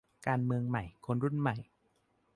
[0.27, 1.55] การเมืองใหม่คนรุ่นใหม่